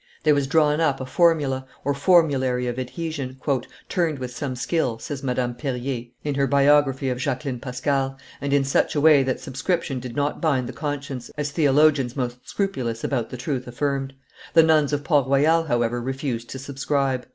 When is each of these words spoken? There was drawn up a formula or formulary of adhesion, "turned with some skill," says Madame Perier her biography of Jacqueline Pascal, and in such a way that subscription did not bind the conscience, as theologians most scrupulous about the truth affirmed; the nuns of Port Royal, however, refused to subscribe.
There 0.23 0.33
was 0.33 0.47
drawn 0.47 0.81
up 0.81 0.99
a 0.99 1.05
formula 1.05 1.67
or 1.85 1.93
formulary 1.93 2.65
of 2.65 2.79
adhesion, 2.79 3.39
"turned 3.87 4.17
with 4.17 4.35
some 4.35 4.55
skill," 4.55 4.97
says 4.97 5.21
Madame 5.21 5.53
Perier 5.53 6.11
her 6.35 6.47
biography 6.47 7.09
of 7.09 7.19
Jacqueline 7.19 7.59
Pascal, 7.59 8.17
and 8.41 8.51
in 8.51 8.63
such 8.63 8.95
a 8.95 8.99
way 8.99 9.21
that 9.21 9.39
subscription 9.39 9.99
did 9.99 10.15
not 10.15 10.41
bind 10.41 10.67
the 10.67 10.73
conscience, 10.73 11.29
as 11.37 11.51
theologians 11.51 12.15
most 12.15 12.39
scrupulous 12.49 13.03
about 13.03 13.29
the 13.29 13.37
truth 13.37 13.67
affirmed; 13.67 14.15
the 14.55 14.63
nuns 14.63 14.91
of 14.91 15.03
Port 15.03 15.27
Royal, 15.27 15.65
however, 15.65 16.01
refused 16.01 16.49
to 16.49 16.57
subscribe. 16.57 17.27